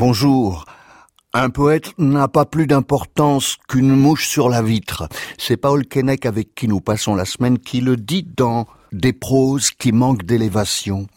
[0.00, 0.64] Bonjour.
[1.34, 5.08] Un poète n'a pas plus d'importance qu'une mouche sur la vitre.
[5.38, 9.72] C'est Paul Keinec avec qui nous passons la semaine qui le dit dans Des proses
[9.72, 11.08] qui manquent d'élévation.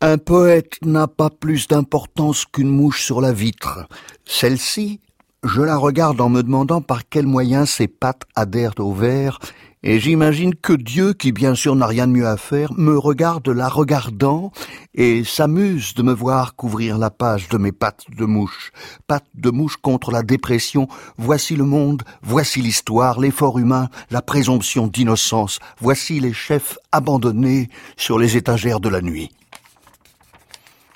[0.00, 3.86] Un poète n'a pas plus d'importance qu'une mouche sur la vitre.
[4.24, 5.02] Celle-ci,
[5.44, 9.38] je la regarde en me demandant par quels moyens ses pattes adhèrent au verre
[9.84, 13.48] et j'imagine que Dieu, qui bien sûr n'a rien de mieux à faire, me regarde
[13.48, 14.50] la regardant
[14.94, 18.72] et s'amuse de me voir couvrir la page de mes pattes de mouche.
[19.06, 20.88] Pattes de mouche contre la dépression.
[21.16, 25.60] Voici le monde, voici l'histoire, l'effort humain, la présomption d'innocence.
[25.80, 29.30] Voici les chefs abandonnés sur les étagères de la nuit.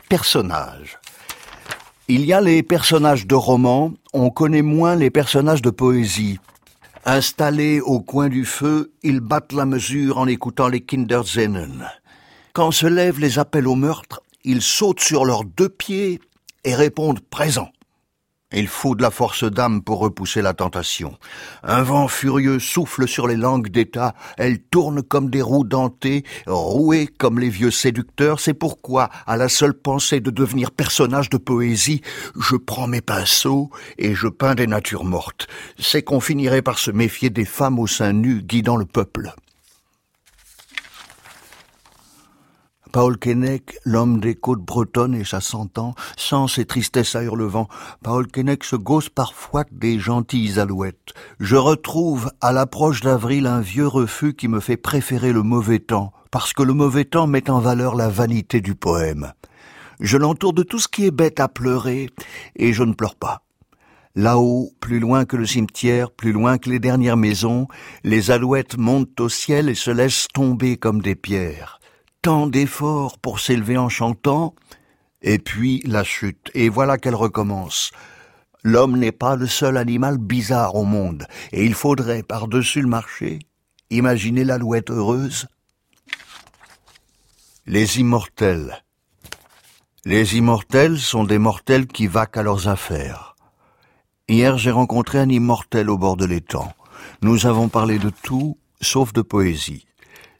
[0.08, 0.98] Personnages.
[2.08, 6.38] Il y a les personnages de romans, on connaît moins les personnages de poésie.
[7.04, 11.86] Installés au coin du feu, ils battent la mesure en écoutant les Kinderzennen.
[12.54, 16.20] Quand se lèvent les appels au meurtre, ils sautent sur leurs deux pieds
[16.64, 17.70] et répondent présent.
[18.52, 21.16] Il faut de la force d'âme pour repousser la tentation.
[21.62, 27.06] Un vent furieux souffle sur les langues d'État, elles tournent comme des roues dentées, rouées
[27.06, 28.40] comme les vieux séducteurs.
[28.40, 32.02] C'est pourquoi, à la seule pensée de devenir personnage de poésie,
[32.38, 35.46] je prends mes pinceaux et je peins des natures mortes.
[35.78, 39.32] C'est qu'on finirait par se méfier des femmes au sein nu guidant le peuple.
[42.92, 47.66] Paul Keinec, l'homme des côtes bretonnes et sa cent ans, sans ses tristesses à hurlevent.
[48.04, 51.14] Paul Keinec se gausse parfois des gentilles alouettes.
[51.40, 56.12] Je retrouve à l'approche d'avril un vieux refus qui me fait préférer le mauvais temps,
[56.30, 59.32] parce que le mauvais temps met en valeur la vanité du poème.
[59.98, 62.10] Je l'entoure de tout ce qui est bête à pleurer,
[62.56, 63.40] et je ne pleure pas.
[64.16, 67.68] Là-haut, plus loin que le cimetière, plus loin que les dernières maisons,
[68.04, 71.78] les alouettes montent au ciel et se laissent tomber comme des pierres
[72.22, 74.54] tant d'efforts pour s'élever en chantant,
[75.22, 77.90] et puis la chute, et voilà qu'elle recommence.
[78.62, 83.40] L'homme n'est pas le seul animal bizarre au monde, et il faudrait, par-dessus le marché,
[83.90, 85.48] imaginer l'alouette heureuse.
[87.66, 88.84] Les immortels.
[90.04, 93.36] Les immortels sont des mortels qui vaquent à leurs affaires.
[94.28, 96.72] Hier, j'ai rencontré un immortel au bord de l'étang.
[97.20, 99.86] Nous avons parlé de tout, sauf de poésie.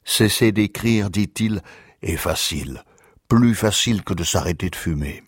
[0.05, 1.63] Cesser d'écrire, dit-il,
[2.03, 2.83] est facile,
[3.29, 5.23] plus facile que de s'arrêter de fumer.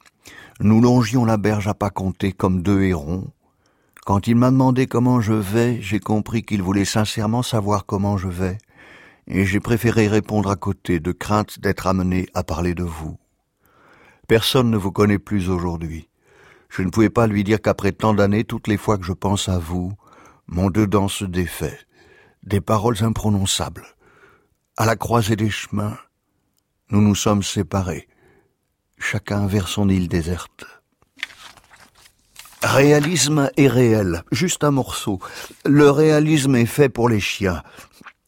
[0.61, 3.31] Nous longions la berge à pas compter comme deux hérons.
[4.05, 8.29] Quand il m'a demandé comment je vais, j'ai compris qu'il voulait sincèrement savoir comment je
[8.29, 8.59] vais,
[9.27, 13.17] et j'ai préféré répondre à côté, de crainte d'être amené à parler de vous.
[14.29, 16.09] Personne ne vous connaît plus aujourd'hui.
[16.69, 19.49] Je ne pouvais pas lui dire qu'après tant d'années, toutes les fois que je pense
[19.49, 19.93] à vous,
[20.49, 21.79] mon dedans se défait.
[22.43, 23.87] Des paroles imprononçables
[24.77, 25.97] à la croisée des chemins,
[26.91, 28.09] nous nous sommes séparés,
[28.99, 30.65] chacun vers son île déserte.
[32.63, 35.21] Réalisme et réel, juste un morceau.
[35.65, 37.63] Le réalisme est fait pour les chiens.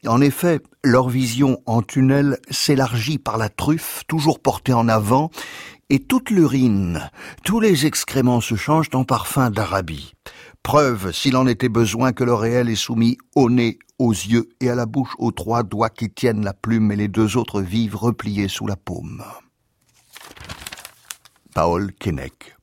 [0.06, 5.30] En effet, leur vision en tunnel s'élargit par la truffe, toujours portée en avant,
[5.88, 7.10] et toute l'urine,
[7.44, 10.14] tous les excréments se changent en parfum d'Arabie.
[10.62, 14.68] Preuve, s'il en était besoin, que le réel est soumis au nez, aux yeux et
[14.68, 17.96] à la bouche aux trois doigts qui tiennent la plume et les deux autres vivent
[17.96, 19.24] repliés sous la paume.
[21.54, 22.56] Paul Keinec